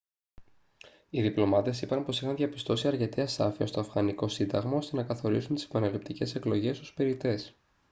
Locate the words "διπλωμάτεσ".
1.21-1.81